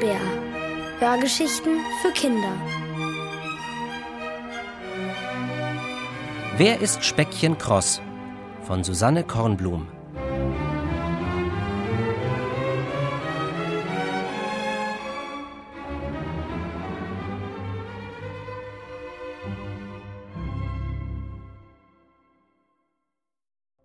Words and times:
Bär. 0.00 0.20
Hörgeschichten 1.00 1.80
für 2.00 2.12
Kinder. 2.12 2.52
Wer 6.56 6.80
ist 6.80 7.04
Speckchen 7.04 7.58
Kross? 7.58 8.00
Von 8.62 8.84
Susanne 8.84 9.24
Kornblum. 9.24 9.88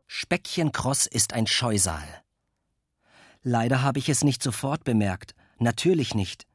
Speckchen 0.05 0.71
Kross 0.71 1.07
ist 1.07 1.33
ein 1.33 1.47
Scheusal. 1.47 2.03
Leider 3.41 3.81
habe 3.81 3.99
ich 3.99 4.09
es 4.09 4.23
nicht 4.23 4.43
sofort 4.43 4.83
bemerkt. 4.83 5.33
Natürlich 5.59 6.15
nicht. 6.15 6.45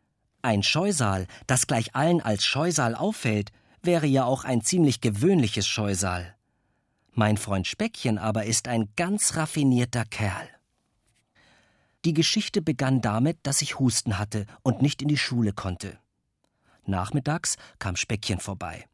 Ein 0.42 0.62
Scheusal, 0.62 1.26
das 1.46 1.66
gleich 1.66 1.94
allen 1.94 2.20
als 2.20 2.44
Scheusal 2.44 2.94
auffällt, 2.94 3.50
wäre 3.82 4.06
ja 4.06 4.24
auch 4.24 4.44
ein 4.44 4.62
ziemlich 4.62 5.00
gewöhnliches 5.00 5.66
Scheusal. 5.66 6.34
Mein 7.12 7.36
Freund 7.36 7.66
Speckchen 7.66 8.18
aber 8.18 8.44
ist 8.44 8.68
ein 8.68 8.88
ganz 8.96 9.36
raffinierter 9.36 10.04
Kerl. 10.04 10.48
Die 12.04 12.14
Geschichte 12.14 12.62
begann 12.62 13.00
damit, 13.00 13.38
dass 13.42 13.60
ich 13.60 13.80
Husten 13.80 14.18
hatte 14.18 14.46
und 14.62 14.82
nicht 14.82 15.02
in 15.02 15.08
die 15.08 15.18
Schule 15.18 15.52
konnte. 15.52 15.98
Nachmittags 16.86 17.56
kam 17.78 17.96
Speckchen 17.96 18.38
vorbei. 18.38 18.86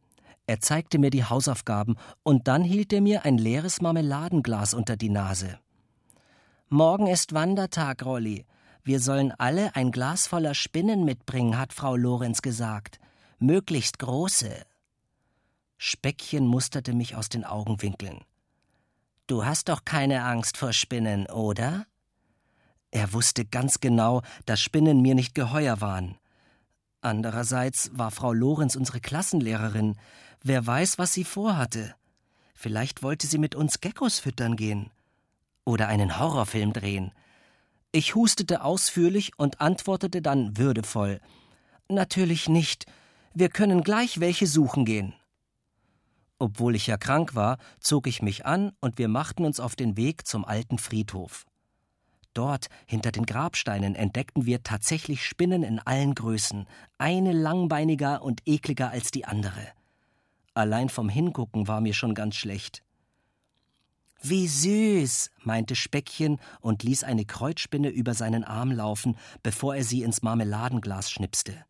Er 0.47 0.61
zeigte 0.61 0.99
mir 0.99 1.11
die 1.11 1.25
Hausaufgaben 1.25 1.97
und 2.23 2.49
dann 2.49 2.65
hielt 2.65 2.93
er 2.93 3.01
mir 3.01 3.25
ein 3.25 3.39
leeres 3.39 3.80
Marmeladenglas 3.80 4.74
unter 4.74 4.96
die 4.96 5.11
Nase. 5.11 5.59
Morgen 6.68 7.07
ist 7.07 7.35
Wandertag, 7.35 8.05
Rolli. 8.05 8.46
Wir 8.85 9.01
sollen 9.01 9.32
alle 9.32 9.74
ein 9.74 9.93
Glas 9.93 10.27
voller 10.27 10.54
Spinnen 10.54 11.07
mitbringen, 11.07 11.57
hat 11.57 11.73
Frau 11.73 11.96
Lorenz 11.96 12.43
gesagt. 12.43 13.01
Möglichst 13.38 13.99
große. 13.99 14.66
Speckchen 15.79 16.46
musterte 16.46 16.93
mich 16.93 17.16
aus 17.16 17.30
den 17.30 17.45
Augenwinkeln. 17.45 18.21
Du 19.27 19.46
hast 19.46 19.71
doch 19.71 19.87
keine 19.87 20.23
Angst 20.24 20.59
vor 20.59 20.74
Spinnen, 20.74 21.27
oder? 21.27 21.87
Er 22.90 23.15
wusste 23.15 23.46
ganz 23.46 23.80
genau, 23.80 24.21
dass 24.45 24.60
Spinnen 24.60 25.01
mir 25.01 25.15
nicht 25.15 25.35
geheuer 25.35 25.80
waren. 25.80 26.18
Andererseits 27.01 27.90
war 27.95 28.10
Frau 28.10 28.35
Lorenz 28.35 28.77
unsere 28.77 29.01
Klassenlehrerin. 29.01 29.96
Wer 30.43 30.66
weiß, 30.66 30.99
was 30.99 31.15
sie 31.15 31.24
vorhatte. 31.24 31.95
Vielleicht 32.55 33.02
wollte 33.02 33.27
sie 33.27 33.38
mit 33.38 33.55
uns 33.55 33.80
Geckos 33.80 34.18
füttern 34.18 34.57
gehen 34.57 34.90
oder 35.65 35.88
einen 35.88 36.18
Horrorfilm 36.18 36.74
drehen. 36.74 37.12
Ich 37.96 38.16
hustete 38.16 38.64
ausführlich 38.64 39.38
und 39.38 39.60
antwortete 39.60 40.20
dann 40.20 40.59
würdevoll 40.59 41.20
Natürlich 41.88 42.48
nicht. 42.48 42.87
Wir 43.34 43.48
können 43.48 43.84
gleich 43.84 44.18
welche 44.18 44.48
suchen 44.48 44.84
gehen. 44.84 45.14
Obwohl 46.40 46.74
ich 46.74 46.88
ja 46.88 46.96
krank 46.96 47.37
war, 47.37 47.56
zog 47.78 48.09
ich 48.09 48.20
mich 48.20 48.46
an 48.46 48.72
und 48.80 48.98
wir 48.98 49.06
machten 49.06 49.45
uns 49.45 49.60
auf 49.60 49.76
den 49.76 49.96
Weg 49.96 50.26
zum 50.26 50.45
alten 50.45 50.78
Friedhof. 50.78 51.46
Dort, 52.32 52.66
hinter 52.84 53.12
den 53.12 53.26
Grabsteinen, 53.26 53.95
entdeckten 53.95 54.45
wir 54.45 54.65
tatsächlich 54.65 55.24
Spinnen 55.24 55.62
in 55.62 55.78
allen 55.78 56.16
Größen, 56.16 56.66
eine 56.98 57.32
langbeiniger 57.32 58.22
und 58.22 58.40
ekliger 58.45 58.90
als 58.90 59.12
die 59.12 59.24
andere. 59.24 59.68
Allein 60.52 60.88
vom 60.88 61.09
Hingucken 61.09 61.68
war 61.68 61.80
mir 61.80 61.95
schon 61.95 62.15
ganz 62.16 62.34
schlecht. 62.34 62.82
Wie 64.27 64.49
süß, 64.49 65.31
meinte 65.43 65.77
Speckchen 65.77 66.39
und 66.62 66.83
ließ 66.83 67.05
eine 67.05 67.27
Kreuzspinne 67.27 67.91
über 67.91 68.15
seinen 68.15 68.43
Arm 68.43 68.73
laufen, 68.73 69.19
bevor 69.43 69.77
er 69.77 69.85
sie 69.85 70.03
ins 70.03 70.23
Marmeladenglas 70.23 71.11
schnipste. 71.11 71.67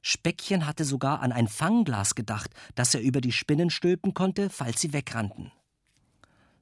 Speckchen 0.00 0.68
hatte 0.68 0.84
sogar 0.84 1.20
an 1.20 1.32
ein 1.32 1.48
Fangglas 1.48 2.14
gedacht, 2.14 2.52
das 2.76 2.94
er 2.94 3.00
über 3.00 3.20
die 3.20 3.32
Spinnen 3.32 3.70
stülpen 3.70 4.14
konnte, 4.14 4.50
falls 4.50 4.80
sie 4.80 4.92
wegrannten. 4.92 5.50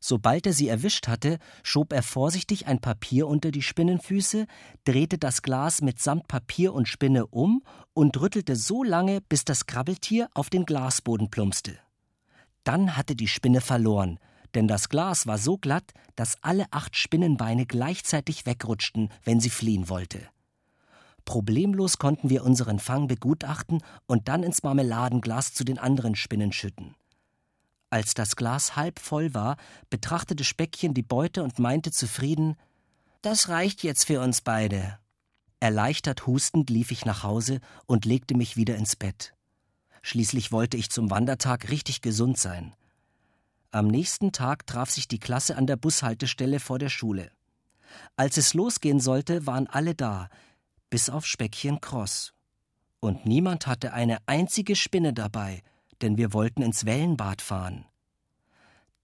Sobald 0.01 0.47
er 0.47 0.55
sie 0.55 0.69
erwischt 0.69 1.09
hatte, 1.09 1.39
schob 1.63 1.93
er 1.93 2.03
vorsichtig 2.03 2.67
ein 2.67 2.81
Papier 2.81 3.29
unter 3.29 3.51
die 3.51 3.61
Spinnenfüße, 3.61 4.47
drehte 4.85 5.19
das 5.19 5.43
Glas 5.43 5.83
mitsamt 5.83 6.27
Papier 6.27 6.73
und 6.73 6.89
Spinne 6.89 7.27
um 7.27 7.63
und 7.93 8.19
rüttelte 8.19 8.57
so 8.57 8.83
lange, 8.83 9.21
bis 9.21 9.45
das 9.45 9.67
Krabbeltier 9.67 10.31
auf 10.33 10.49
den 10.49 10.65
Glasboden 10.65 11.31
plumpste. 11.31 11.77
Dann 12.65 12.97
hatte 12.97 13.15
die 13.15 13.29
Spinne 13.29 13.61
verloren, 13.61 14.19
denn 14.55 14.69
das 14.69 14.89
Glas 14.89 15.27
war 15.27 15.39
so 15.39 15.59
glatt, 15.59 15.93
dass 16.17 16.37
alle 16.43 16.67
acht 16.71 16.97
Spinnenbeine 16.97 17.67
gleichzeitig 17.67 18.47
wegrutschten, 18.47 19.11
wenn 19.25 19.41
sie 19.41 19.51
fliehen 19.51 19.89
wollte. 19.89 20.21
Problemlos 21.25 21.99
konnten 21.99 22.31
wir 22.31 22.45
unseren 22.45 22.79
Fang 22.79 23.07
begutachten 23.07 23.83
und 24.07 24.29
dann 24.29 24.43
ins 24.43 24.63
Marmeladenglas 24.63 25.55
zu 25.55 25.65
den 25.65 25.79
anderen 25.79 26.15
Spinnen 26.17 26.53
schütten. 26.53 26.95
Als 27.91 28.15
das 28.15 28.37
Glas 28.37 28.75
halb 28.75 28.99
voll 28.99 29.35
war, 29.35 29.57
betrachtete 29.91 30.45
Speckchen 30.45 30.95
die 30.95 31.03
Beute 31.03 31.43
und 31.43 31.59
meinte 31.59 31.91
zufrieden 31.91 32.57
Das 33.21 33.49
reicht 33.49 33.83
jetzt 33.83 34.07
für 34.07 34.21
uns 34.21 34.41
beide. 34.41 34.99
Erleichtert 35.61 36.27
hustend 36.27 36.71
lief 36.71 36.91
ich 36.91 37.05
nach 37.05 37.23
Hause 37.23 37.61
und 37.87 38.05
legte 38.05 38.35
mich 38.35 38.57
wieder 38.57 38.77
ins 38.77 38.97
Bett. 38.97 39.35
Schließlich 40.03 40.51
wollte 40.51 40.77
ich 40.77 40.91
zum 40.91 41.11
Wandertag 41.11 41.71
richtig 41.71 42.01
gesund 42.01 42.37
sein. 42.37 42.75
Am 43.75 43.87
nächsten 43.87 44.33
Tag 44.33 44.67
traf 44.67 44.91
sich 44.91 45.09
die 45.09 45.19
Klasse 45.19 45.57
an 45.57 45.67
der 45.67 45.77
Bushaltestelle 45.77 46.61
vor 46.61 46.79
der 46.79 46.91
Schule. 46.91 47.31
Als 48.17 48.37
es 48.37 48.53
losgehen 48.53 49.01
sollte, 49.01 49.47
waren 49.47 49.67
alle 49.67 49.95
da, 49.95 50.29
bis 50.91 51.09
auf 51.09 51.25
Speckchen 51.25 51.81
Kross. 51.81 52.35
Und 53.01 53.25
niemand 53.25 53.67
hatte 53.67 53.95
eine 53.95 54.19
einzige 54.27 54.77
Spinne 54.77 55.15
dabei, 55.15 55.63
denn 56.03 56.19
wir 56.19 56.35
wollten 56.35 56.61
ins 56.61 56.85
Wellenbad 56.85 57.41
fahren. 57.41 57.87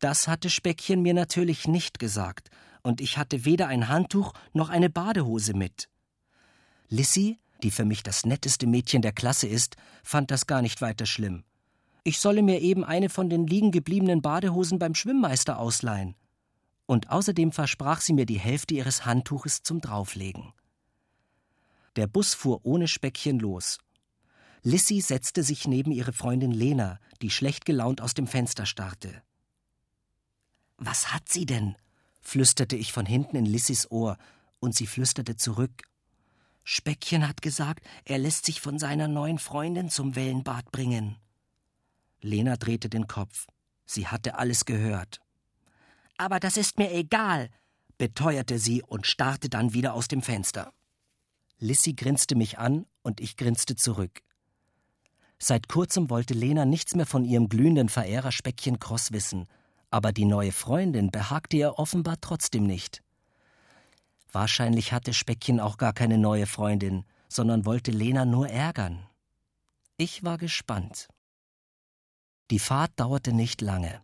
Das 0.00 0.28
hatte 0.28 0.50
Speckchen 0.50 1.00
mir 1.00 1.14
natürlich 1.14 1.66
nicht 1.66 1.98
gesagt, 1.98 2.50
und 2.82 3.00
ich 3.00 3.16
hatte 3.16 3.46
weder 3.46 3.68
ein 3.68 3.88
Handtuch 3.88 4.34
noch 4.52 4.68
eine 4.68 4.90
Badehose 4.90 5.54
mit. 5.54 5.88
Lissy, 6.90 7.38
die 7.62 7.70
für 7.70 7.86
mich 7.86 8.02
das 8.02 8.26
netteste 8.26 8.66
Mädchen 8.66 9.00
der 9.00 9.12
Klasse 9.12 9.46
ist, 9.46 9.76
fand 10.04 10.30
das 10.30 10.46
gar 10.46 10.60
nicht 10.60 10.82
weiter 10.82 11.06
schlimm. 11.06 11.44
Ich 12.08 12.20
solle 12.20 12.42
mir 12.42 12.62
eben 12.62 12.84
eine 12.84 13.10
von 13.10 13.28
den 13.28 13.46
liegen 13.46 13.70
gebliebenen 13.70 14.22
Badehosen 14.22 14.78
beim 14.78 14.94
Schwimmmeister 14.94 15.58
ausleihen. 15.58 16.16
Und 16.86 17.10
außerdem 17.10 17.52
versprach 17.52 18.00
sie 18.00 18.14
mir 18.14 18.24
die 18.24 18.38
Hälfte 18.38 18.72
ihres 18.72 19.04
Handtuches 19.04 19.62
zum 19.62 19.82
Drauflegen. 19.82 20.54
Der 21.96 22.06
Bus 22.06 22.32
fuhr 22.32 22.64
ohne 22.64 22.88
Speckchen 22.88 23.38
los. 23.38 23.76
Lissy 24.62 25.02
setzte 25.02 25.42
sich 25.42 25.68
neben 25.68 25.92
ihre 25.92 26.14
Freundin 26.14 26.50
Lena, 26.50 26.98
die 27.20 27.28
schlecht 27.28 27.66
gelaunt 27.66 28.00
aus 28.00 28.14
dem 28.14 28.26
Fenster 28.26 28.64
starrte. 28.64 29.22
Was 30.78 31.12
hat 31.12 31.28
sie 31.28 31.44
denn? 31.44 31.76
flüsterte 32.22 32.76
ich 32.76 32.90
von 32.90 33.04
hinten 33.04 33.36
in 33.36 33.44
Lissys 33.44 33.90
Ohr, 33.90 34.16
und 34.60 34.74
sie 34.74 34.86
flüsterte 34.86 35.36
zurück. 35.36 35.82
Speckchen 36.64 37.28
hat 37.28 37.42
gesagt, 37.42 37.86
er 38.06 38.16
lässt 38.16 38.46
sich 38.46 38.62
von 38.62 38.78
seiner 38.78 39.08
neuen 39.08 39.38
Freundin 39.38 39.90
zum 39.90 40.16
Wellenbad 40.16 40.72
bringen. 40.72 41.18
Lena 42.20 42.56
drehte 42.56 42.88
den 42.88 43.06
Kopf. 43.06 43.46
Sie 43.86 44.06
hatte 44.06 44.38
alles 44.38 44.64
gehört. 44.64 45.20
Aber 46.16 46.40
das 46.40 46.56
ist 46.56 46.78
mir 46.78 46.92
egal, 46.92 47.48
beteuerte 47.96 48.58
sie 48.58 48.82
und 48.82 49.06
starrte 49.06 49.48
dann 49.48 49.72
wieder 49.72 49.94
aus 49.94 50.08
dem 50.08 50.22
Fenster. 50.22 50.72
Lissy 51.58 51.92
grinste 51.92 52.34
mich 52.34 52.58
an 52.58 52.86
und 53.02 53.20
ich 53.20 53.36
grinste 53.36 53.76
zurück. 53.76 54.22
Seit 55.38 55.68
kurzem 55.68 56.10
wollte 56.10 56.34
Lena 56.34 56.64
nichts 56.64 56.94
mehr 56.94 57.06
von 57.06 57.24
ihrem 57.24 57.48
glühenden 57.48 57.88
Verehrer 57.88 58.32
Speckchen 58.32 58.78
Cross 58.80 59.12
wissen, 59.12 59.46
aber 59.90 60.12
die 60.12 60.24
neue 60.24 60.52
Freundin 60.52 61.10
behagte 61.10 61.56
ihr 61.56 61.78
offenbar 61.78 62.16
trotzdem 62.20 62.64
nicht. 62.66 63.02
Wahrscheinlich 64.32 64.92
hatte 64.92 65.14
Speckchen 65.14 65.60
auch 65.60 65.78
gar 65.78 65.92
keine 65.92 66.18
neue 66.18 66.46
Freundin, 66.46 67.04
sondern 67.28 67.64
wollte 67.64 67.90
Lena 67.90 68.24
nur 68.24 68.48
ärgern. 68.48 69.06
Ich 69.96 70.22
war 70.24 70.38
gespannt. 70.38 71.08
Die 72.50 72.58
Fahrt 72.58 72.92
dauerte 72.96 73.32
nicht 73.32 73.60
lange. 73.60 74.00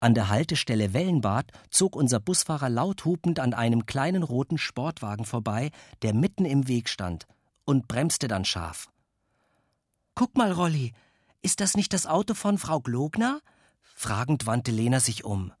An 0.00 0.14
der 0.14 0.28
Haltestelle 0.28 0.92
Wellenbad 0.92 1.50
zog 1.70 1.96
unser 1.96 2.20
Busfahrer 2.20 2.68
laut 2.68 3.04
hupend 3.04 3.40
an 3.40 3.54
einem 3.54 3.86
kleinen 3.86 4.22
roten 4.22 4.58
Sportwagen 4.58 5.24
vorbei, 5.24 5.70
der 6.02 6.12
mitten 6.12 6.44
im 6.44 6.68
Weg 6.68 6.88
stand, 6.88 7.26
und 7.64 7.88
bremste 7.88 8.28
dann 8.28 8.44
scharf. 8.44 8.90
Guck 10.14 10.36
mal, 10.36 10.52
Rolli, 10.52 10.92
ist 11.40 11.60
das 11.60 11.76
nicht 11.76 11.92
das 11.92 12.06
Auto 12.06 12.34
von 12.34 12.58
Frau 12.58 12.80
Glogner? 12.80 13.40
Fragend 13.94 14.46
wandte 14.46 14.72
Lena 14.72 15.00
sich 15.00 15.24
um. 15.24 15.52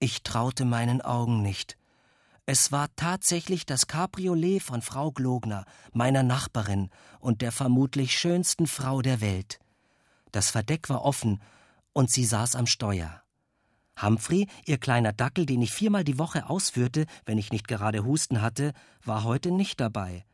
Ich 0.00 0.22
traute 0.22 0.64
meinen 0.64 1.00
Augen 1.00 1.42
nicht. 1.42 1.76
Es 2.46 2.72
war 2.72 2.88
tatsächlich 2.96 3.64
das 3.64 3.86
Cabriolet 3.86 4.60
von 4.60 4.82
Frau 4.82 5.12
Glogner, 5.12 5.64
meiner 5.92 6.22
Nachbarin 6.22 6.90
und 7.20 7.40
der 7.40 7.52
vermutlich 7.52 8.18
schönsten 8.18 8.66
Frau 8.66 9.00
der 9.00 9.20
Welt. 9.20 9.60
Das 10.34 10.50
Verdeck 10.50 10.90
war 10.90 11.04
offen 11.04 11.40
und 11.92 12.10
sie 12.10 12.24
saß 12.24 12.56
am 12.56 12.66
Steuer. 12.66 13.22
Humphrey, 14.02 14.48
ihr 14.64 14.78
kleiner 14.78 15.12
Dackel, 15.12 15.46
den 15.46 15.62
ich 15.62 15.72
viermal 15.72 16.02
die 16.02 16.18
Woche 16.18 16.50
ausführte, 16.50 17.06
wenn 17.24 17.38
ich 17.38 17.52
nicht 17.52 17.68
gerade 17.68 18.04
Husten 18.04 18.42
hatte, 18.42 18.72
war 19.04 19.22
heute 19.22 19.52
nicht 19.52 19.78
dabei. 19.78 20.24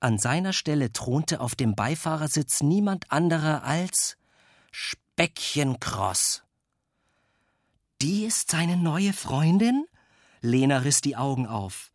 An 0.00 0.18
seiner 0.18 0.52
Stelle 0.52 0.92
thronte 0.92 1.38
auf 1.38 1.54
dem 1.54 1.76
Beifahrersitz 1.76 2.60
niemand 2.60 3.12
anderer 3.12 3.62
als 3.62 4.16
Speckchen 4.72 5.78
Cross. 5.78 6.42
Die 8.02 8.24
ist 8.24 8.50
seine 8.50 8.76
neue 8.76 9.12
Freundin? 9.12 9.86
Lena 10.40 10.78
riss 10.78 11.02
die 11.02 11.14
Augen 11.14 11.46
auf. 11.46 11.92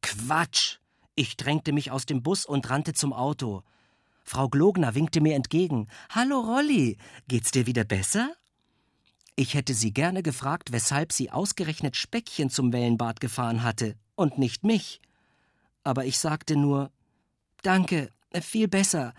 Quatsch! 0.00 0.78
Ich 1.14 1.36
drängte 1.36 1.72
mich 1.72 1.90
aus 1.90 2.06
dem 2.06 2.22
Bus 2.22 2.46
und 2.46 2.70
rannte 2.70 2.94
zum 2.94 3.12
Auto. 3.12 3.64
Frau 4.28 4.48
Glogner 4.48 4.96
winkte 4.96 5.20
mir 5.20 5.36
entgegen. 5.36 5.86
Hallo 6.10 6.40
Rolli, 6.40 6.98
geht's 7.28 7.52
dir 7.52 7.66
wieder 7.66 7.84
besser? 7.84 8.34
Ich 9.36 9.54
hätte 9.54 9.72
sie 9.72 9.92
gerne 9.92 10.24
gefragt, 10.24 10.72
weshalb 10.72 11.12
sie 11.12 11.30
ausgerechnet 11.30 11.94
Speckchen 11.96 12.50
zum 12.50 12.72
Wellenbad 12.72 13.20
gefahren 13.20 13.62
hatte 13.62 13.94
und 14.16 14.36
nicht 14.36 14.64
mich. 14.64 15.00
Aber 15.84 16.06
ich 16.06 16.18
sagte 16.18 16.56
nur 16.56 16.90
Danke, 17.62 18.10
viel 18.42 18.66
besser. 18.66 19.14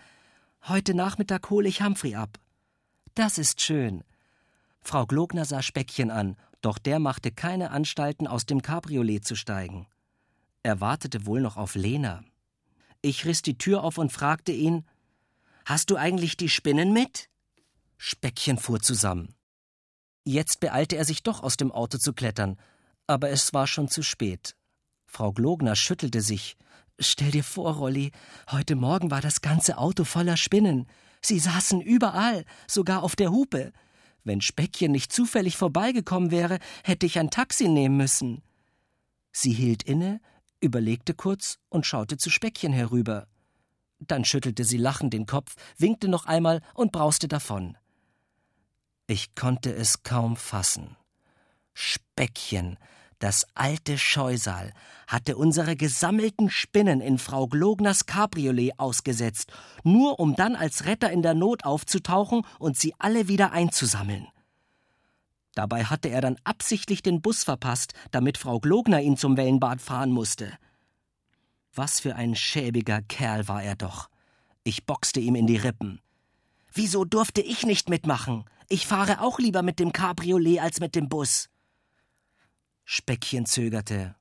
Heute 0.67 0.93
Nachmittag 0.93 1.49
hole 1.49 1.69
ich 1.69 1.81
Humphrey 1.81 2.15
ab. 2.15 2.37
Das 3.15 3.37
ist 3.37 3.61
schön. 3.61 4.03
Frau 4.81 5.05
Glogner 5.05 5.45
sah 5.45 5.61
Speckchen 5.61 6.11
an, 6.11 6.35
doch 6.61 6.77
der 6.77 6.99
machte 6.99 7.31
keine 7.31 7.71
Anstalten, 7.71 8.27
aus 8.27 8.45
dem 8.45 8.61
Cabriolet 8.61 9.23
zu 9.23 9.35
steigen. 9.35 9.87
Er 10.63 10.81
wartete 10.81 11.25
wohl 11.25 11.39
noch 11.39 11.55
auf 11.55 11.75
Lena. 11.75 12.23
Ich 13.01 13.25
riss 13.25 13.41
die 13.41 13.57
Tür 13.57 13.83
auf 13.83 13.97
und 13.97 14.11
fragte 14.11 14.51
ihn: 14.51 14.85
Hast 15.67 15.89
du 15.89 15.97
eigentlich 15.97 16.37
die 16.37 16.47
Spinnen 16.47 16.93
mit? 16.93 17.27
Speckchen 17.97 18.57
fuhr 18.57 18.79
zusammen. 18.79 19.35
Jetzt 20.23 20.61
beeilte 20.61 20.95
er 20.95 21.03
sich 21.03 21.23
doch 21.23 21.43
aus 21.43 21.57
dem 21.57 21.73
Auto 21.73 21.97
zu 21.97 22.13
klettern, 22.13 22.57
aber 23.05 23.31
es 23.31 23.53
war 23.53 23.67
schon 23.67 23.89
zu 23.89 24.01
spät. 24.01 24.55
Frau 25.07 25.33
Glogner 25.33 25.75
schüttelte 25.75 26.21
sich. 26.21 26.55
Stell 26.99 27.31
dir 27.31 27.43
vor, 27.43 27.73
Rolli, 27.73 28.13
heute 28.49 28.77
Morgen 28.77 29.11
war 29.11 29.19
das 29.19 29.41
ganze 29.41 29.77
Auto 29.77 30.05
voller 30.05 30.37
Spinnen. 30.37 30.87
Sie 31.21 31.37
saßen 31.37 31.81
überall, 31.81 32.45
sogar 32.65 33.03
auf 33.03 33.17
der 33.17 33.31
Hupe. 33.31 33.73
Wenn 34.23 34.39
Speckchen 34.39 34.93
nicht 34.93 35.11
zufällig 35.11 35.57
vorbeigekommen 35.57 36.31
wäre, 36.31 36.59
hätte 36.85 37.05
ich 37.05 37.19
ein 37.19 37.29
Taxi 37.29 37.67
nehmen 37.67 37.97
müssen. 37.97 38.41
Sie 39.33 39.51
hielt 39.51 39.83
inne, 39.83 40.21
überlegte 40.61 41.13
kurz 41.13 41.59
und 41.67 41.85
schaute 41.85 42.15
zu 42.15 42.29
Speckchen 42.29 42.71
herüber. 42.71 43.27
Dann 43.99 44.25
schüttelte 44.25 44.63
sie 44.63 44.77
lachend 44.77 45.13
den 45.13 45.25
Kopf, 45.25 45.55
winkte 45.77 46.07
noch 46.07 46.25
einmal 46.25 46.61
und 46.73 46.91
brauste 46.91 47.27
davon. 47.27 47.77
Ich 49.07 49.35
konnte 49.35 49.73
es 49.73 50.03
kaum 50.03 50.35
fassen. 50.35 50.97
Speckchen, 51.73 52.77
das 53.19 53.47
alte 53.55 53.97
Scheusal, 53.97 54.73
hatte 55.07 55.37
unsere 55.37 55.75
gesammelten 55.75 56.49
Spinnen 56.49 57.01
in 57.01 57.17
Frau 57.17 57.47
Glogners 57.47 58.05
Cabriolet 58.05 58.73
ausgesetzt, 58.77 59.51
nur 59.83 60.19
um 60.19 60.35
dann 60.35 60.55
als 60.55 60.85
Retter 60.85 61.11
in 61.11 61.21
der 61.21 61.33
Not 61.33 61.63
aufzutauchen 61.63 62.43
und 62.59 62.77
sie 62.77 62.93
alle 62.99 63.27
wieder 63.27 63.51
einzusammeln. 63.51 64.27
Dabei 65.55 65.85
hatte 65.85 66.09
er 66.09 66.21
dann 66.21 66.37
absichtlich 66.43 67.01
den 67.01 67.21
Bus 67.21 67.43
verpasst, 67.43 67.93
damit 68.11 68.37
Frau 68.37 68.59
Glogner 68.59 69.01
ihn 69.01 69.17
zum 69.17 69.37
Wellenbad 69.37 69.81
fahren 69.81 70.11
musste. 70.11 70.51
Was 71.77 71.99
für 71.99 72.15
ein 72.15 72.35
schäbiger 72.35 73.03
Kerl 73.03 73.47
war 73.47 73.61
er 73.61 73.75
doch. 73.75 74.09
Ich 74.63 74.87
boxte 74.87 75.19
ihm 75.19 75.35
in 75.35 75.45
die 75.45 75.57
Rippen. 75.57 76.01
Wieso 76.73 77.05
durfte 77.05 77.39
ich 77.39 77.67
nicht 77.67 77.87
mitmachen? 77.87 78.45
Ich 78.67 78.87
fahre 78.87 79.21
auch 79.21 79.37
lieber 79.37 79.61
mit 79.61 79.77
dem 79.77 79.93
Cabriolet 79.93 80.59
als 80.59 80.79
mit 80.79 80.95
dem 80.95 81.07
Bus. 81.07 81.49
Speckchen 82.83 83.45
zögerte. 83.45 84.15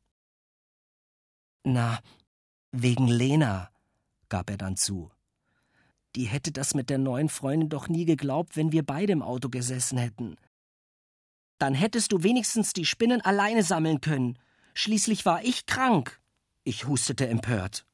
Na, 1.64 1.98
wegen 2.72 3.08
Lena, 3.08 3.70
gab 4.28 4.50
er 4.50 4.58
dann 4.58 4.76
zu. 4.76 5.10
Die 6.14 6.24
hätte 6.24 6.52
das 6.52 6.74
mit 6.74 6.90
der 6.90 6.98
neuen 6.98 7.30
Freundin 7.30 7.70
doch 7.70 7.88
nie 7.88 8.04
geglaubt, 8.04 8.56
wenn 8.56 8.70
wir 8.70 8.84
beide 8.84 9.14
im 9.14 9.22
Auto 9.22 9.48
gesessen 9.48 9.96
hätten. 9.96 10.36
Dann 11.56 11.72
hättest 11.72 12.12
du 12.12 12.22
wenigstens 12.22 12.74
die 12.74 12.84
Spinnen 12.84 13.22
alleine 13.22 13.62
sammeln 13.62 14.02
können. 14.02 14.38
Schließlich 14.74 15.24
war 15.24 15.42
ich 15.42 15.64
krank. 15.64 16.20
Ich 16.68 16.88
hustete 16.88 17.28
empört. 17.28 17.86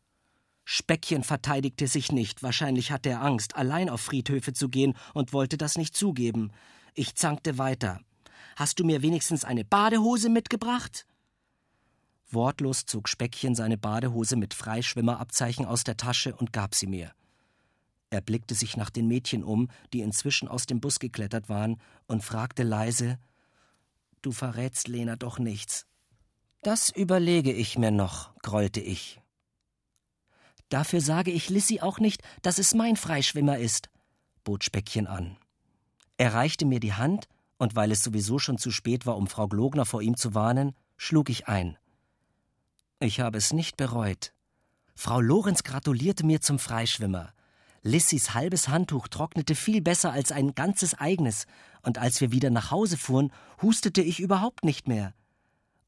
Speckchen 0.65 1.25
verteidigte 1.25 1.87
sich 1.87 2.11
nicht, 2.11 2.43
wahrscheinlich 2.43 2.91
hatte 2.91 3.11
er 3.11 3.21
Angst, 3.21 3.55
allein 3.55 3.91
auf 3.91 4.01
Friedhöfe 4.01 4.55
zu 4.55 4.71
gehen 4.71 4.95
und 5.13 5.35
wollte 5.35 5.59
das 5.59 5.77
nicht 5.77 5.95
zugeben. 5.95 6.53
Ich 6.95 7.15
zankte 7.15 7.59
weiter. 7.59 8.01
Hast 8.57 8.81
du 8.81 8.85
mir 8.85 9.03
wenigstens 9.03 9.45
eine 9.45 9.67
Badehose 9.67 10.31
mitgebracht? 10.31 11.07
Wortlos 12.31 12.87
zog 12.87 13.11
Speckchen 13.11 13.55
seine 13.55 13.77
Badehose 13.77 14.37
mit 14.37 14.55
Freischwimmerabzeichen 14.55 15.67
aus 15.67 15.85
der 15.85 15.99
Tasche 15.99 16.35
und 16.35 16.55
gab 16.55 16.75
sie 16.75 16.87
mir. 16.87 17.13
Er 18.09 18.23
blickte 18.23 18.55
sich 18.55 18.79
nach 18.79 18.89
den 18.89 19.07
Mädchen 19.07 19.45
um, 19.45 19.69
die 19.93 20.01
inzwischen 20.01 20.49
aus 20.49 20.65
dem 20.65 20.81
Bus 20.81 20.99
geklettert 20.99 21.51
waren, 21.51 21.79
und 22.07 22.25
fragte 22.25 22.63
leise 22.63 23.19
Du 24.23 24.33
verrätst 24.33 24.89
Lena 24.89 25.17
doch 25.17 25.39
nichts. 25.39 25.85
Das 26.62 26.91
überlege 26.91 27.53
ich 27.53 27.76
mir 27.76 27.91
noch, 27.91 28.37
grollte 28.41 28.81
ich. 28.81 29.20
Dafür 30.69 31.00
sage 31.00 31.32
ich 31.32 31.50
Lissy 31.50 31.81
auch 31.81 31.99
nicht, 31.99 32.23
dass 32.43 32.59
es 32.59 32.73
mein 32.73 32.94
Freischwimmer 32.94 33.59
ist, 33.59 33.91
bot 34.44 34.62
Speckchen 34.62 35.09
an. 35.09 35.37
Er 36.19 36.35
reichte 36.35 36.64
mir 36.64 36.79
die 36.79 36.94
Hand 36.94 37.26
und 37.59 37.75
weil 37.75 37.91
es 37.91 38.05
sowieso 38.05 38.38
schon 38.38 38.59
zu 38.59 38.70
spät 38.70 39.06
war, 39.06 39.17
um 39.17 39.26
Frau 39.26 39.49
Glogner 39.49 39.85
vor 39.85 40.03
ihm 40.03 40.17
zu 40.17 40.35
warnen, 40.35 40.76
schlug 40.97 41.31
ich 41.31 41.49
ein. 41.49 41.76
Ich 43.00 43.19
habe 43.19 43.38
es 43.38 43.53
nicht 43.53 43.76
bereut. 43.76 44.32
Frau 44.94 45.20
Lorenz 45.20 45.65
gratulierte 45.65 46.25
mir 46.25 46.41
zum 46.41 46.61
Freischwimmer. 46.61 47.32
Lissys 47.82 48.35
halbes 48.35 48.69
Handtuch 48.69 49.08
trocknete 49.08 49.56
viel 49.56 49.82
besser 49.82 50.12
als 50.12 50.31
ein 50.31 50.55
ganzes 50.55 50.94
eigenes, 50.94 51.47
und 51.82 51.99
als 51.99 52.20
wir 52.20 52.31
wieder 52.31 52.50
nach 52.50 52.70
Hause 52.70 52.97
fuhren, 52.97 53.32
hustete 53.61 54.00
ich 54.00 54.20
überhaupt 54.20 54.65
nicht 54.65 54.87
mehr. 54.87 55.12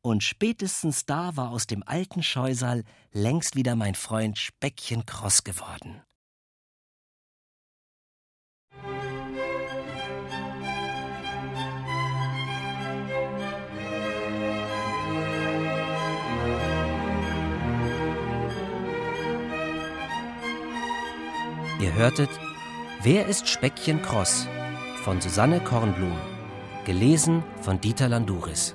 Und 0.07 0.23
spätestens 0.23 1.07
da 1.07 1.35
war 1.35 1.51
aus 1.51 1.67
dem 1.67 1.83
alten 1.83 2.23
Scheusal 2.23 2.85
längst 3.13 3.57
wieder 3.57 3.75
mein 3.75 3.95
Freund 3.95 4.37
Speckchen 4.37 5.07
Kross 5.07 5.45
geworden. 5.45 6.03
Ihr 21.81 21.95
hörtet 21.95 22.29
Wer 23.03 23.27
ist 23.27 23.49
Speckchen 23.49 24.03
Kross? 24.03 24.47
von 25.03 25.23
Susanne 25.23 25.61
Kornblum. 25.61 26.19
Gelesen 26.85 27.43
von 27.63 27.81
Dieter 27.81 28.11
Landuris. 28.11 28.75